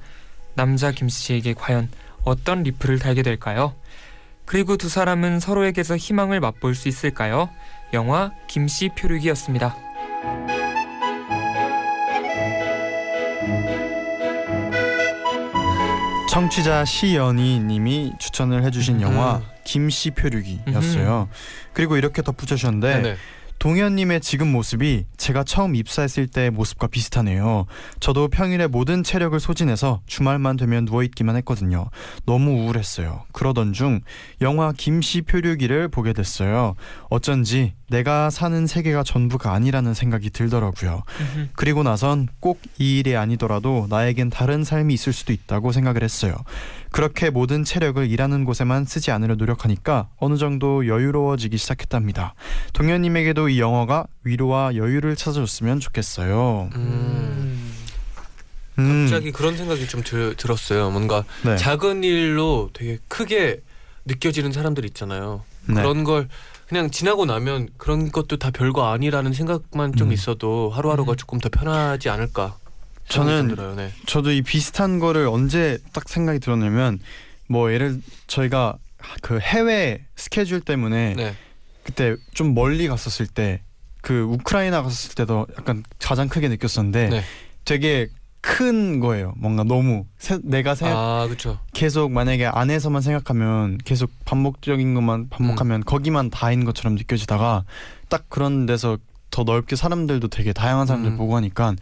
[0.54, 1.88] 남자 김 씨에게 과연
[2.24, 3.76] 어떤 리플을 달게 될까요?
[4.44, 7.48] 그리고 두 사람은 서로에게서 희망을 맛볼 수 있을까요?
[7.92, 9.91] 영화 김씨 표류기였습니다.
[16.32, 19.00] 청취자 시연희님이 추천을 해주신 음.
[19.02, 21.28] 영화 김씨 표류기였어요.
[21.74, 23.16] 그리고 이렇게 덧붙여주셨는데 네네.
[23.62, 27.66] 동현님의 지금 모습이 제가 처음 입사했을 때의 모습과 비슷하네요.
[28.00, 31.88] 저도 평일에 모든 체력을 소진해서 주말만 되면 누워있기만 했거든요.
[32.26, 33.22] 너무 우울했어요.
[33.30, 34.00] 그러던 중
[34.40, 36.74] 영화 김씨 표류기를 보게 됐어요.
[37.08, 41.04] 어쩐지 내가 사는 세계가 전부가 아니라는 생각이 들더라고요.
[41.54, 46.34] 그리고 나선 꼭 이 일이 아니더라도 나에겐 다른 삶이 있을 수도 있다고 생각을 했어요.
[46.92, 52.34] 그렇게 모든 체력을 일하는 곳에만 쓰지 않으려 노력하니까 어느 정도 여유로워지기 시작했답니다.
[52.74, 56.70] 동현님에게도 이 영화가 위로와 여유를 찾아줬으면 좋겠어요.
[56.74, 57.72] 음,
[58.78, 60.90] 음, 갑자기 그런 생각이 좀 들, 들었어요.
[60.90, 61.56] 뭔가 네.
[61.56, 63.62] 작은 일로 되게 크게
[64.04, 65.42] 느껴지는 사람들 있잖아요.
[65.66, 65.74] 네.
[65.74, 66.28] 그런 걸
[66.68, 70.12] 그냥 지나고 나면 그런 것도 다 별거 아니라는 생각만 좀 음.
[70.12, 71.16] 있어도 하루하루가 음.
[71.16, 72.56] 조금 더 편하지 않을까.
[73.08, 73.74] 저는 좀 들어요.
[73.74, 73.90] 네.
[74.06, 76.98] 저도 이 비슷한 거를 언제 딱 생각이 들었냐면
[77.48, 78.76] 뭐 예를 저희가
[79.20, 81.34] 그 해외 스케줄 때문에 네.
[81.84, 83.62] 그때 좀 멀리 갔었을 때
[84.02, 87.22] 그 우크라이나 갔었을 때도 약간 가장 크게 느꼈었는데 네.
[87.64, 88.08] 되게
[88.40, 89.32] 큰 거예요.
[89.36, 91.28] 뭔가 너무 세- 내가 생각 아.
[91.72, 95.84] 계속 만약에 안에서만 생각하면 계속 반복적인 것만 반복하면 음.
[95.84, 97.64] 거기만 다인 것처럼 느껴지다가
[98.08, 98.98] 딱 그런 데서
[99.30, 101.16] 더 넓게 사람들도 되게 다양한 사람들 음.
[101.16, 101.76] 보고 하니까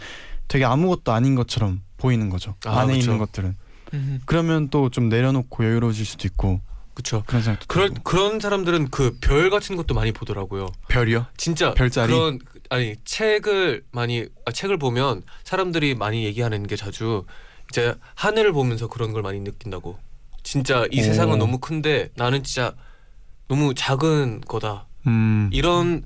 [0.50, 2.56] 되게 아무것도 아닌 것처럼 보이는 거죠.
[2.66, 3.04] 아, 안에 그쵸.
[3.12, 3.54] 있는 것들은.
[3.94, 4.20] 음.
[4.26, 6.60] 그러면 또 좀 내려놓고 여유로워질 수도 있고
[6.94, 7.22] 그렇죠.
[7.26, 8.02] 그런 생각도 그럴 들고.
[8.02, 10.66] 그런 사람들은 그 별 같은 것도 많이 보더라고요.
[10.88, 11.26] 별이요?
[11.36, 12.12] 진짜 별자리?
[12.12, 17.24] 그런 아니 책을 많이 아, 책을 보면 사람들이 많이 얘기하는 게 자주
[17.70, 19.98] 이제 하늘을 보면서 그런 걸 많이 느낀다고.
[20.42, 21.04] 진짜 이 오.
[21.04, 22.74] 세상은 너무 큰데 나는 진짜
[23.46, 24.86] 너무 작은 거다.
[25.06, 25.48] 음.
[25.52, 26.02] 이런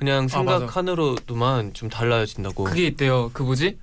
[0.00, 0.58] 그냥 아, 맞아.
[0.58, 2.64] 생각 하나로도만 좀 달라진다고.
[2.64, 3.30] 그게 있대요.
[3.34, 3.78] 그 뭐지?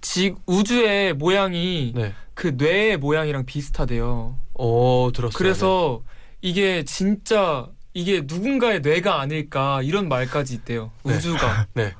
[0.00, 2.14] 지 우주의 모양이 네.
[2.32, 4.38] 그 뇌의 모양이랑 비슷하대요.
[4.54, 5.36] 어 들었어요.
[5.36, 6.00] 그래서
[6.40, 10.90] 이게 진짜 이게 누군가의 뇌가 아닐까 이런 말까지 있대요.
[11.04, 11.16] 네.
[11.16, 11.66] 우주가.
[11.74, 11.92] 네.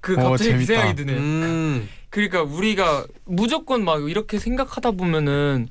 [0.00, 0.66] 그 어, 갑자기 그 재밌다.
[0.66, 1.04] 생각이 네.
[1.06, 1.18] 드네.
[1.18, 1.88] 음.
[2.10, 5.68] 그러니까 우리가 무조건 막 이렇게 생각하다 보면은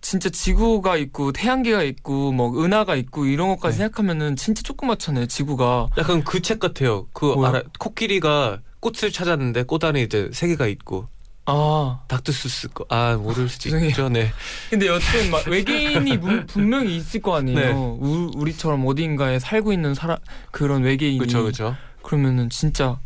[0.00, 3.84] 진짜 지구가 있고 태양계가 있고 뭐 은하가 있고 이런 것까지 네.
[3.84, 7.06] 생각하면은 진짜 조그맣잖아요 지구가 약간 그 책 같아요.
[7.12, 7.48] 그 뭐야?
[7.50, 11.06] 알아 코끼리가 꽃을 찾았는데 꽃 안에 이제 세 개가 있고
[11.46, 12.84] 아 닥터스스 거.
[12.90, 13.76] 아 모를 수도.
[13.86, 14.08] 있죠.
[14.08, 14.30] 네.
[14.70, 17.72] 근데 여튼 막 외계인이 문- 분명히 있을 거 아니에요 네.
[17.72, 20.18] 우, 우리처럼 어딘가에 살고 있는 사람
[20.52, 21.74] 그런 외계인이 그렇죠, 그렇죠.
[22.02, 23.00] 그러면은 진짜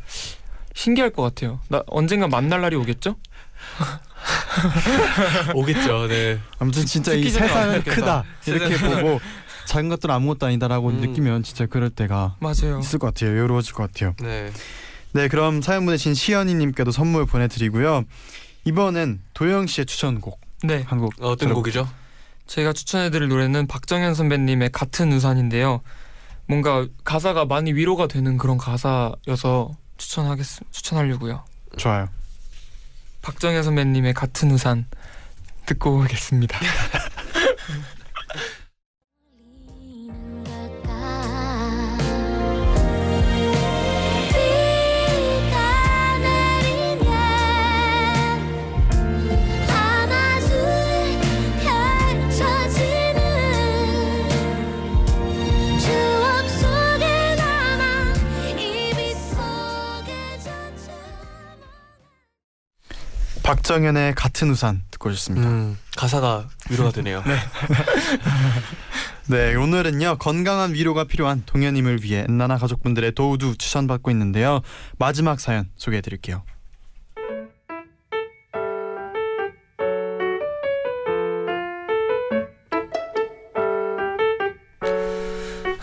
[0.75, 3.17] 신기할 것 같아요 나 언젠가 만날 날이 오겠죠?
[5.55, 6.07] 오겠죠.
[6.09, 6.41] 네.
[6.59, 7.83] 아무튼 진짜 이 세상은.
[7.83, 9.21] 크다 이렇게 보고
[9.67, 11.01] 작은 것들은 아무것도 아니다라고 음.
[11.01, 13.31] 느끼면 진짜 그럴 때가 맞아요 있을 것 같아요.
[13.31, 14.15] 여유로워질 것 같아요.
[14.21, 14.51] 네.
[15.13, 18.05] 네, 그럼 사연 보내신 시연이님께도 선물 보내드리고요.
[18.65, 21.83] 이번엔 도영 씨의 추천곡 네 한곡 어떤 들어볼게요.
[21.85, 22.03] 곡이죠?
[22.47, 25.81] 제가 추천해드릴 노래는 박정현 선배님의 같은 우산인데요.
[26.47, 31.45] 뭔가 가사가 많이 위로가 되는 그런 가사여서 추천하겠 추천하려고요.
[31.77, 32.09] 좋아요.
[33.23, 34.87] 박정현 선배님의 같은 우산
[35.67, 36.59] 듣고 오겠습니다.
[63.63, 65.49] 박정현의 같은 우산 듣고 오셨습니다.
[65.49, 67.23] 음, 가사가 위로가 되네요.
[69.29, 74.63] 네, 오늘은요 건강한 위로가 필요한 동현님을 위해 엔나나 가족분들의 도우도 추천받고 있는데요.
[74.99, 76.43] 마지막 사연 소개해드릴게요.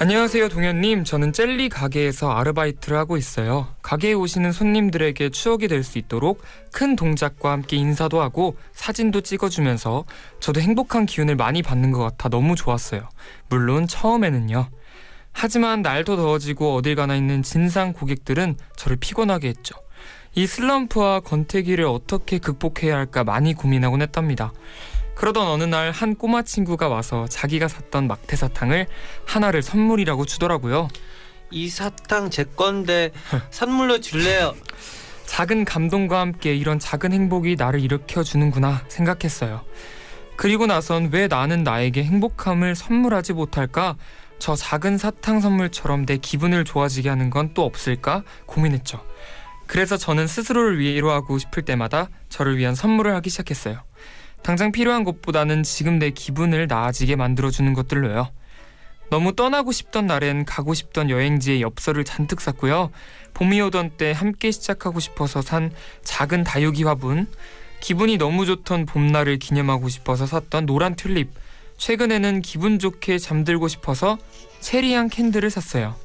[0.01, 1.03] 안녕하세요 동현님.
[1.03, 3.67] 저는 젤리 가게에서 아르바이트를 하고 있어요.
[3.81, 10.05] 가게에 오시는 손님들에게 추억이 될 수 있도록 큰 동작과 함께 인사도 하고 사진도 찍어주면서
[10.39, 13.09] 저도 행복한 기운을 많이 받는 것 같아 너무 좋았어요.
[13.49, 14.69] 물론 처음에는요.
[15.33, 19.75] 하지만 날도 더워지고 어딜 가나 있는 진상 고객들은 저를 피곤하게 했죠.
[20.33, 24.53] 이 슬럼프와 권태기를 어떻게 극복해야 할까 많이 고민하곤 했답니다.
[25.19, 28.87] 그러던 어느 날 한 꼬마 친구가 와서 자기가 샀던 막대 사탕을
[29.25, 30.87] 하나를 선물이라고 주더라고요.
[31.51, 33.11] 이 사탕 제 건데
[33.51, 34.55] 선물로 줄래요?
[35.25, 39.65] 작은 감동과 함께 이런 작은 행복이 나를 일으켜 주는구나 생각했어요.
[40.37, 43.97] 그리고 나선 왜 나는 나에게 행복함을 선물하지 못할까?
[44.39, 49.03] 저 작은 사탕 선물처럼 내 기분을 좋아지게 하는 건 또 없을까 고민했죠.
[49.67, 53.81] 그래서 저는 스스로를 위로하고 싶을 때마다 저를 위한 선물을 하기 시작했어요.
[54.41, 58.31] 당장 필요한 것보다는 지금 내 기분을 나아지게 만들어주는 것들로요.
[59.09, 62.91] 너무 떠나고 싶던 날엔 가고 싶던 여행지에 엽서를 잔뜩 쌌고요.
[63.33, 65.71] 봄이 오던 때 함께 시작하고 싶어서 산
[66.03, 67.27] 작은 다육이 화분,
[67.79, 71.31] 기분이 너무 좋던 봄날을 기념하고 싶어서 샀던 노란 튤립,
[71.77, 74.17] 최근에는 기분 좋게 잠들고 싶어서
[74.59, 75.95] 체리향 캔들을 샀어요.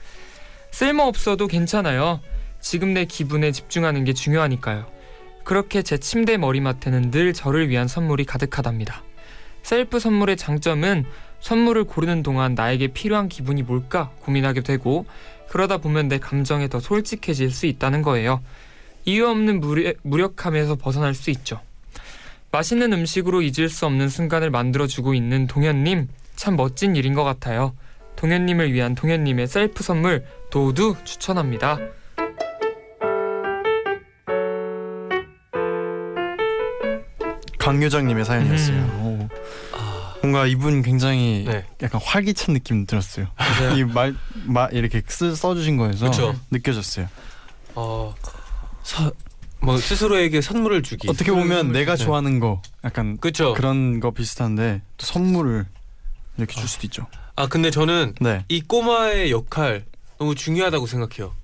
[0.70, 2.20] 쓸모없어도 괜찮아요.
[2.60, 4.86] 지금 내 기분에 집중하는 게 중요하니까요.
[5.44, 9.02] 그렇게 제 침대 머리맡에는 늘 저를 위한 선물이 가득하답니다.
[9.62, 11.04] 셀프 선물의 장점은
[11.40, 15.06] 선물을 고르는 동안 나에게 필요한 기분이 뭘까 고민하게 되고
[15.48, 18.42] 그러다 보면 내 감정에 더 솔직해질 수 있다는 거예요.
[19.04, 21.60] 이유 없는 무력, 무력함에서 벗어날 수 있죠.
[22.50, 27.74] 맛있는 음식으로 잊을 수 없는 순간을 만들어주고 있는 동현님 참 멋진 일인 것 같아요.
[28.16, 31.78] 동현님을 위한 동현님의 셀프 선물 도두 추천합니다.
[37.64, 38.76] 강요장님의 사연이었어요.
[38.76, 39.00] 음.
[39.00, 39.28] 오.
[39.76, 41.64] 아, 뭔가 이분 굉장히 네.
[41.82, 43.26] 약간 활기찬 느낌 들었어요.
[43.36, 43.76] 맞아요.
[43.76, 46.34] 이말말 이렇게 쓰, 써주신 거에서 그쵸.
[46.50, 47.08] 느껴졌어요.
[47.74, 48.14] 어,
[48.82, 49.10] 사,
[49.60, 51.08] 뭐 스스로에게 선물을 주기.
[51.08, 52.04] 어떻게 보면 내가 네.
[52.04, 53.54] 좋아하는 거 약간 그렇죠.
[53.54, 55.64] 그런 거 비슷한데 또 선물을
[56.36, 57.06] 이렇게 줄 수도 있죠.
[57.34, 58.44] 아 근데 저는 네.
[58.48, 59.86] 이 꼬마의 역할
[60.18, 61.34] 너무 중요하다고 생각해요.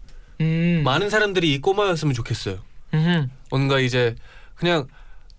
[0.42, 2.58] 음, 많은 사람들이 이 꼬마였으면 좋겠어요.
[2.92, 3.28] 음흠.
[3.50, 4.16] 뭔가 이제
[4.54, 4.86] 그냥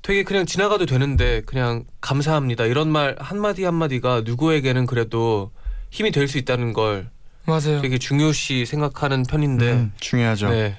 [0.02, 5.52] 되게 그냥 지나가도 되는데 그냥 감사합니다 이런 말 한마디 한마디가 누구에게는 그래도
[5.92, 7.10] 힘이 될 수 있다는 걸
[7.46, 7.82] 맞아요.
[7.82, 10.50] 되게 중요시 생각하는 편인데 음, 중요하죠.
[10.50, 10.78] 네.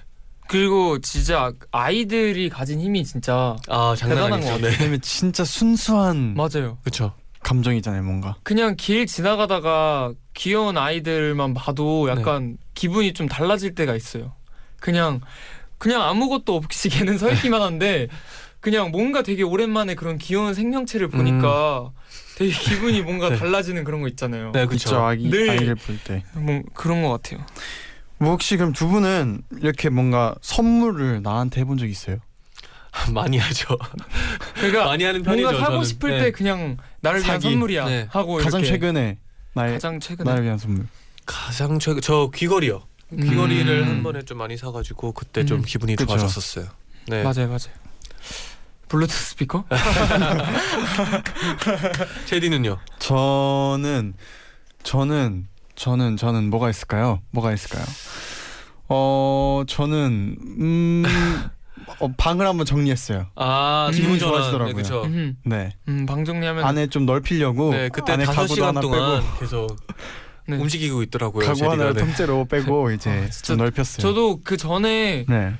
[0.48, 4.40] 그리고 진짜 아이들이 가진 힘이 진짜 아 장난 대단한.
[4.40, 4.76] 것 네.
[4.78, 6.78] 왜냐면 진짜 순수한 맞아요.
[6.82, 7.12] 그렇죠.
[7.42, 8.36] 감정이잖아요, 뭔가.
[8.44, 14.32] 그냥 길 지나가다가 귀여운 아이들만 봐도 약간 기분이 좀 달라질 때가 있어요.
[14.80, 15.20] 그냥
[15.78, 18.08] 그냥 아무것도 없이 걔는 서 있기만 한데
[18.62, 21.90] 그냥 뭔가 되게 오랜만에 그런 귀여운 생명체를 보니까
[22.36, 23.36] 되게 기분이 뭔가 네.
[23.36, 24.52] 달라지는 그런 거 있잖아요.
[24.52, 24.96] 네 그렇죠.
[25.04, 26.22] 아기 늘- 아이를 볼 때.
[26.34, 27.44] 뭐 그런 것 같아요.
[28.18, 32.18] 뭐 혹시 그럼 두 분은 이렇게 뭔가 선물을 나한테 해본 적 있어요?
[33.12, 33.76] 많이 하죠.
[34.54, 35.42] 그러니까 많이 하는 편이죠.
[35.42, 35.84] 뭔가 사고 저는.
[35.84, 36.18] 싶을 네.
[36.26, 37.50] 때 그냥 나를 위한 사기.
[37.50, 38.06] 선물이야 네.
[38.10, 39.18] 하고 가장 이렇게 최근에
[39.54, 40.86] 나의 가장 최근에 나를 위한 선물.
[41.26, 42.80] 가장 최근 저 귀걸이요.
[43.14, 43.28] 음.
[43.28, 45.64] 귀걸이를 한 번에 좀 많이 사가지고 그때 좀 음.
[45.66, 46.06] 기분이 그쵸.
[46.16, 46.66] 좋아졌었어요.
[47.08, 47.24] 네.
[47.24, 47.82] 맞아요, 맞아요.
[48.92, 49.64] 블루투스 스피커?
[52.26, 52.78] 체디는요.
[52.98, 54.12] 저는
[54.82, 57.22] 저는 저는 저는 뭐가 있을까요?
[57.30, 57.86] 뭐가 있을까요?
[58.88, 61.02] 어 저는 음
[62.00, 63.28] 어, 방을 한번 정리했어요.
[63.34, 64.74] 아 음, 기분 좋아지더라고요.
[64.74, 65.04] 그렇죠.
[65.04, 68.80] 음, 네 음, 방 정리하면 안에 좀 넓히려고 네 그때 안에 다섯 가구도 시간 하나
[68.82, 69.76] 동안 빼고 계속
[70.48, 70.58] 네.
[70.58, 71.46] 움직이고 있더라고요.
[71.46, 71.70] 가구.
[71.70, 72.00] 하나를 네.
[72.00, 74.02] 통째로 빼고 이제 아, 진짜 좀 넓혔어요.
[74.02, 75.54] 저도 그 전에 네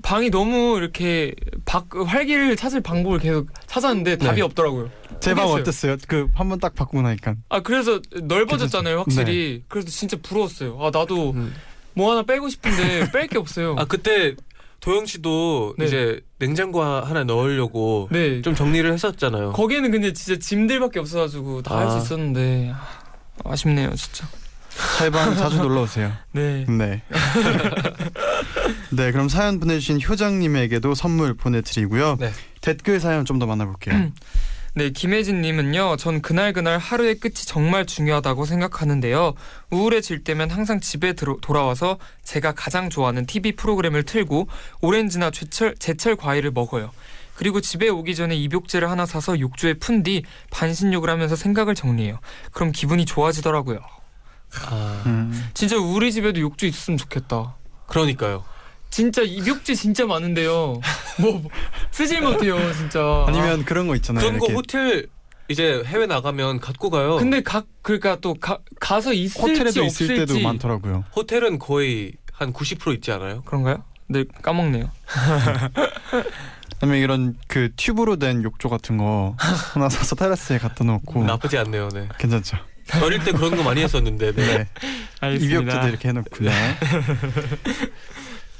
[0.00, 1.34] 방이 너무 이렇게
[1.66, 4.42] 박, 활기를 찾을 방법을 계속 찾았는데 답이 네.
[4.42, 4.90] 없더라고요.
[5.20, 5.48] 제 방.
[5.48, 5.96] 어땠어요?
[6.08, 9.58] 그 한 번 딱 바꾸고 나니까 아 그래서 넓어졌잖아요, 확실히.
[9.60, 9.64] 네.
[9.68, 10.78] 그래서 진짜 부러웠어요.
[10.80, 11.54] 아 나도 음.
[11.94, 13.76] 뭐 하나 빼고 싶은데 뺄 게 없어요.
[13.78, 14.34] 아 그때
[14.80, 15.84] 도영 씨도 네.
[15.84, 18.40] 이제 냉장고 하나 넣으려고 네.
[18.42, 19.52] 좀 정리를 했었잖아요.
[19.52, 21.98] 거기에는 근데 진짜 짐들밖에 없어가지고 다 할수 아.
[21.98, 22.80] 있었는데 아,
[23.44, 24.26] 아쉽네요, 진짜.
[24.98, 26.10] 저희 방 자주 놀러 오세요.
[26.32, 26.64] 네.
[26.66, 27.02] 네.
[28.90, 32.16] 네, 그럼 사연 보내주신 효장님에게도 선물 보내드리고요.
[32.20, 32.32] 네.
[32.60, 34.12] 댓글 사연 좀 더 만나볼게요.
[34.74, 35.96] 네, 김혜진님은요.
[35.96, 39.34] 전 그날 그날 하루의 끝이 정말 중요하다고 생각하는데요.
[39.70, 44.48] 우울해질 때면 항상 집에 들어, 돌아와서 제가 가장 좋아하는 TV 프로그램을 틀고
[44.80, 46.90] 오렌지나 제철 제철 과일을 먹어요.
[47.34, 52.18] 그리고 집에 오기 전에 입욕제를 하나 사서 욕조에 푼 뒤 반신욕을 하면서 생각을 정리해요.
[52.52, 53.78] 그럼 기분이 좋아지더라고요.
[54.66, 55.50] 아 음.
[55.54, 57.56] 진짜 우리 집에도 욕조 있으면 좋겠다.
[57.86, 58.44] 그러니까요.
[58.90, 60.80] 진짜 입욕제 진짜 많은데요.
[61.18, 61.42] 뭐
[61.90, 63.24] 쓰질 못해요, 진짜.
[63.26, 64.22] 아니면 그런 거 있잖아요.
[64.22, 65.08] 그런 거 이렇게 호텔
[65.48, 67.16] 이제 해외 나가면 갖고 가요.
[67.16, 71.04] 근데 각 그러니까 또 가, 가서 있을지 호텔에도 없을지 있을 때도 많더라고요.
[71.16, 73.42] 호텔은 거의 한 90% 있지 않아요?
[73.42, 73.82] 그런가요?
[74.08, 74.90] 네 까먹네요.
[76.80, 81.88] 아니면 이런 그 튜브로 된 욕조 같은 거 하나 사서 테라스에 갖다 놓고 나쁘지 않네요.
[81.90, 82.08] 네.
[82.18, 82.58] 괜찮죠.
[83.02, 84.32] 어릴 때 그런 거 많이 했었는데.
[84.32, 84.66] 네.
[85.22, 85.34] 네.
[85.36, 86.50] 입욕제도 이렇게 해놓고요.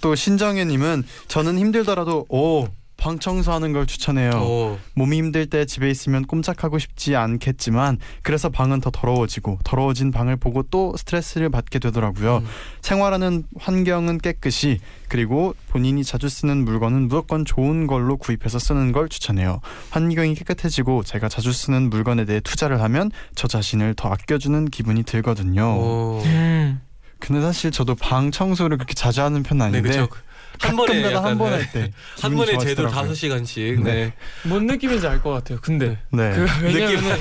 [0.00, 2.68] 또 신정혜님은 저는 힘들더라도 오.
[3.02, 4.30] 방 청소하는 걸 추천해요.
[4.30, 10.36] 오, 몸이 힘들 때 집에 있으면 꼼짝하고 싶지 않겠지만 그래서 방은 더 더러워지고 더러워진 방을
[10.36, 12.36] 보고 또 스트레스를 받게 되더라고요.
[12.36, 12.46] 음.
[12.80, 19.60] 생활하는 환경은 깨끗이 그리고 본인이 자주 쓰는 물건은 무조건 좋은 걸로 구입해서 쓰는 걸 추천해요.
[19.90, 25.64] 환경이 깨끗해지고 제가 자주 쓰는 물건에 대해 투자를 하면 저 자신을 더 아껴주는 기분이 들거든요.
[25.64, 26.22] 오.
[26.24, 26.80] 음.
[27.18, 30.08] 근데 사실 저도 방 청소를 그렇게 자주 하는 편은 네, 아닌데 그렇죠.
[30.60, 31.56] 한 번에 한번 네.
[31.56, 33.82] 할때 한 번에 제도 다섯 시간씩.
[33.82, 34.12] 네.
[34.44, 35.58] 뭔 느낌인지 알 것 같아요.
[35.62, 36.32] 근데 네.
[36.34, 37.20] 그 왜냐면은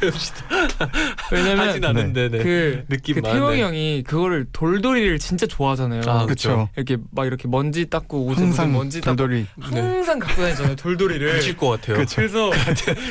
[0.00, 0.40] 도영 씨도
[1.32, 2.38] 왜냐면 하진 않은데 네.
[2.38, 3.34] 그, 느낌 그 많네.
[3.38, 6.02] 태용이 형이 그거를 돌돌이를 진짜 좋아하잖아요.
[6.06, 6.68] 아, 그렇죠.
[6.76, 10.76] 이렇게 막 이렇게 먼지 닦고 옷에 항상 먼지 닦고 돌돌이 항상 갖고 다니잖아요.
[10.76, 11.34] 돌돌이를.
[11.34, 12.04] 미칠 것 같아요.
[12.14, 12.50] 그래서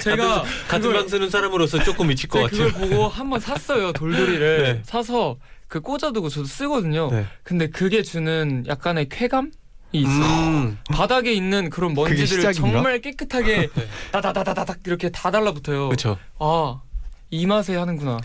[0.01, 2.67] 제가 같은 방 쓰는 사람으로서 조금 미칠 것 같아요.
[2.71, 3.91] 그걸 보고 한 번 샀어요.
[3.91, 4.81] 돌돌이를 네.
[4.85, 5.37] 사서
[5.67, 7.09] 그 꽂아두고 저도 쓰거든요.
[7.11, 7.25] 네.
[7.43, 9.51] 근데 그게 주는 약간의 쾌감
[9.93, 10.23] 이 있어요.
[10.23, 10.77] 음.
[10.91, 12.53] 바닥에 있는 그런 먼지들을?
[12.53, 13.87] 정말 깨끗하게 네.
[14.11, 15.87] 다다다다다닥 이렇게 다 달라붙어요.
[15.89, 16.17] 그렇죠.
[16.39, 16.81] 아,
[17.29, 18.19] 이 맛에 하는구나.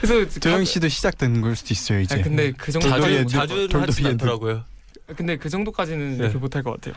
[0.00, 2.14] 그래서 도영 가- 씨도 시작된 걸 수도 있어요 이제.
[2.14, 4.64] 아니, 근데 그 정도 자주 자주 하진 느- 않더라고요.
[5.16, 6.24] 근데 그 정도까지는 네.
[6.24, 6.94] 이렇게 못할 것 같아요.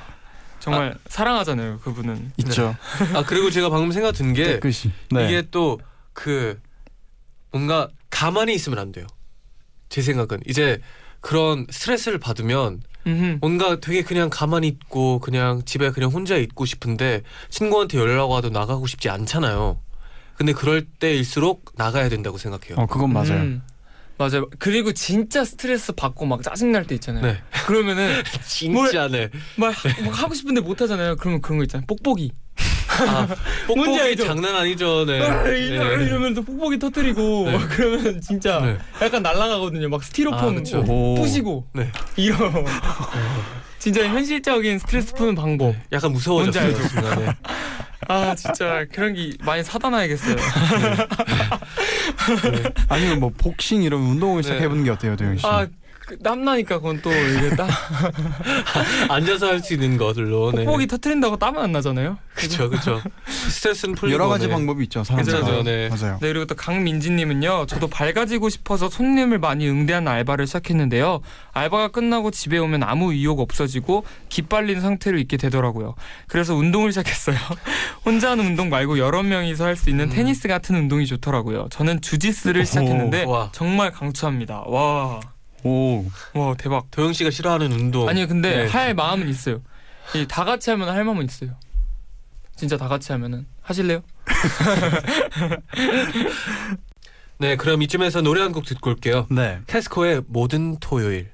[0.60, 2.32] 정말 사랑하잖아요, 그분은.
[2.38, 2.76] 있죠.
[3.14, 4.92] 아 그리고 제가 방금 생각 든게 끝이.
[5.12, 5.26] 네.
[5.28, 5.78] 이게 또
[6.14, 6.58] 그
[7.52, 9.06] 뭔가 가만히 있으면 안 돼요.
[9.90, 10.80] 제 생각은 이제
[11.22, 13.38] 그런 스트레스를 받으면 음흠.
[13.42, 18.88] 뭔가 되게 그냥 가만히 있고 그냥 집에 그냥 혼자 있고 싶은데 친구한테 연락 와도 나가고
[18.88, 19.80] 싶지 않잖아요.
[20.36, 22.76] 근데 그럴 때일수록 나가야 된다고 생각해요.
[22.78, 23.34] 어 그건 맞아요.
[23.42, 23.62] 음,
[24.18, 24.50] 맞아요.
[24.60, 27.24] 그리고 진짜 스트레스 받고 막 짜증 날 때 있잖아요.
[27.24, 27.38] 네.
[27.66, 29.30] 그러면은 진짜 네.
[29.58, 31.16] 막, 하- 막 하고 싶은데 못 하잖아요.
[31.18, 31.86] 그러면 그런 거 있잖아요.
[31.88, 32.32] 뽁뽁이.
[33.08, 33.28] 아,
[33.68, 34.16] 뽁뽁이?
[34.18, 35.06] 장난 아니죠.
[35.06, 35.22] 네.
[35.22, 35.58] 아, 네.
[35.60, 37.58] 이러면서 뽁뽁이 터뜨리고 네.
[37.58, 38.78] 막 그러면 진짜 네.
[39.02, 39.90] 약간 날아가거든요.
[39.90, 40.64] 막 아, 스티로폼.
[40.88, 41.16] 오.
[41.16, 41.92] 부시고 네.
[42.16, 42.38] 이런
[43.80, 45.76] 진짜 현실적인 스트레스 푸는 방법.
[45.92, 46.64] 약간 무서워졌어요.
[46.72, 46.90] 뭔지 알죠?
[46.90, 47.32] 순간에.
[48.08, 50.36] 아 진짜 그런 게 많이 사다 놔야겠어요.
[52.88, 54.44] 아니면 뭐 복싱 이런 운동을 네.
[54.44, 55.46] 시작해보는 게 어때요, 도영 씨?
[55.46, 55.72] 아 그,
[56.24, 57.68] 땀 나니까 그건 또 이게 땀
[59.10, 60.52] 앉아서 할 수 있는 것들로.
[60.52, 60.66] 네.
[60.66, 62.18] 뽁뽁이 터트린다고 땀은 안 나잖아요.
[62.36, 63.02] 그렇죠, 그렇죠.
[63.28, 64.54] 스트레스는 풀리고 여러 가지 네.
[64.54, 65.02] 방법이 있죠.
[65.04, 65.90] 괜찮죠, 네.
[65.90, 66.18] 맞아요.
[66.22, 71.22] 네 그리고 또 강민지님은요 저도 밝아지고 싶어서 손님을 많이 응대하는 알바를 시작했는데요
[71.54, 75.96] 알바가 끝나고 집에 오면 아무 의욕 없어지고 기빨린 상태로 있게 되더라고요
[76.28, 77.38] 그래서 운동을 시작했어요
[78.06, 80.10] 혼자 하는 운동 말고 여러 명이서 할 수 있는 음.
[80.10, 83.50] 테니스 같은 운동이 좋더라고요 저는 주짓수를 시작했는데 와.
[83.52, 85.20] 정말 강추합니다 와,
[85.66, 86.06] 오.
[86.34, 88.08] 와 대박 도영 씨가 싫어하는 운동.
[88.08, 88.68] 아니 근데 네.
[88.70, 89.62] 할 마음은 있어요
[90.16, 91.52] 이 다 같이 하면 할 마음은 있어요
[92.56, 94.02] 진짜 다 같이 하면은 하실래요?
[97.38, 99.28] 네, 그럼 이쯤에서 노래 한 곡 듣고 올게요.
[99.30, 99.60] 네.
[99.68, 101.32] 캐스코의 모든 토요일.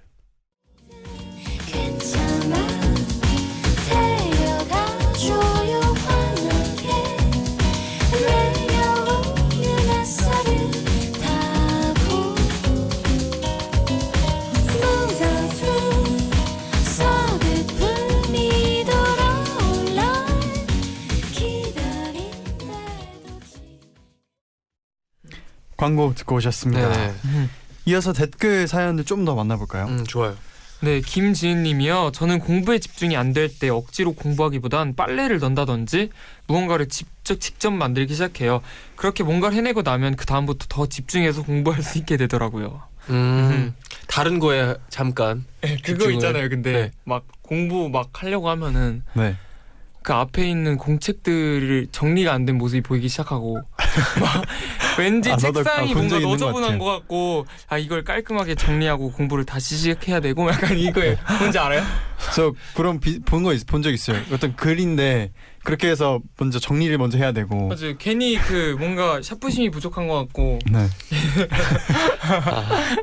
[25.82, 26.89] 광고 듣고 오셨습니다.
[26.96, 27.13] 네,
[27.88, 29.86] 이어서 댓글 사연을 좀더 만나볼까요?
[29.88, 30.36] 음, 좋아요.
[30.82, 32.12] 네, 김지은님이요.
[32.13, 36.10] 저는 공부에 집중이 안 될 때 억지로 공부하기보단 빨래를 넣는다든지
[36.46, 38.62] 무언가를 직접 직접 만들기 시작해요.
[38.96, 42.82] 그렇게 뭔가를 해내고 나면 그 다음부터 더 집중해서 공부할 수 있게 되더라고요.
[43.10, 43.74] 음,
[44.08, 45.46] 다른 거에 잠깐.
[45.62, 46.13] 그거 집중을.
[46.13, 46.50] 있잖아요.
[46.50, 46.91] 근데 네.
[47.06, 49.36] 막 공부 막 하려고 하면은 네.
[50.04, 53.62] 그 앞에 있는 공책들을 정리가 안 된 모습이 보이기 시작하고
[54.20, 54.44] 막
[54.98, 56.80] 왠지 아, 책상이 아, 본 뭔가 것 너저분한 같아요.
[56.80, 61.84] 것 같고 아 이걸 깔끔하게 정리하고 공부를 다시 시작해야 되고 약간 이거에 뭔지 알아요?
[62.36, 64.20] 저 그런 본거 본 적 있어요.
[64.34, 65.32] 어떤 글인데
[65.63, 67.67] 그렇게 해서 먼저 정리를 먼저 해야 되고.
[67.67, 67.95] 맞아요.
[68.00, 70.88] 괜히 그 뭔가 샤프심이 부족한 것 같고 네.
[72.21, 72.95] 아,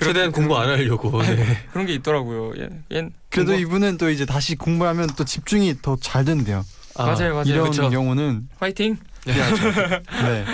[0.00, 1.20] 최대한 공부 안 하려고.
[1.22, 1.44] 네.
[1.72, 2.52] 그런 게 있더라고요.
[2.58, 6.64] 예, 예, 그래도 공부- 이분은 또 이제 다시 공부하면 또 집중이 더 잘 된대요.
[6.96, 7.44] 아, 맞아요, 맞아요.
[7.46, 7.90] 이런 그쵸.
[7.90, 8.96] 경우는 화이팅.
[9.26, 10.44] 네.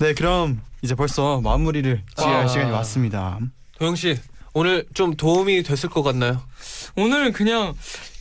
[0.00, 2.48] 네, 그럼 이제 벌써 마무리를 지어야 할.
[2.48, 3.38] 시간이 왔습니다.
[3.78, 4.16] 도영 씨,
[4.54, 6.40] 오늘 좀 도움이 됐을 것 같나요?
[6.96, 7.74] 오늘은 그냥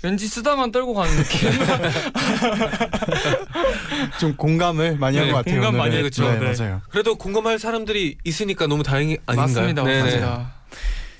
[0.03, 1.49] 왠지 수다만 떨고 가는 느낌.
[4.19, 5.55] 좀 공감을 많이 한 네, 것 같아요.
[5.55, 5.91] 공감 오늘은.
[5.91, 6.29] 많이 했죠.
[6.29, 6.53] 네, 네.
[6.57, 6.81] 맞아요.
[6.89, 9.47] 그래도 궁금할 사람들이 있으니까 너무 다행이 아닌가요?
[9.47, 10.01] 맞습니다, 네네.
[10.03, 10.53] 맞습니다.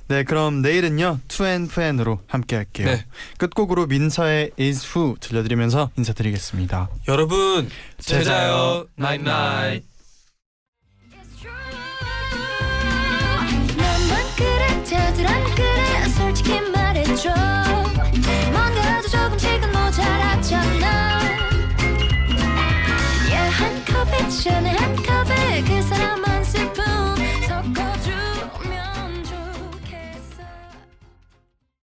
[0.10, 2.88] 네, 그럼 내일은요 투앤프앤으로 함께 할게요.
[2.88, 3.06] 네.
[3.40, 6.90] 끝곡으로 민서의 Is Who 들려드리면서 인사드리겠습니다.
[7.10, 8.86] 여러분, 제자요.
[8.96, 9.84] 나잇나잇.
[17.18, 17.47] 나만
[24.28, 24.97] Action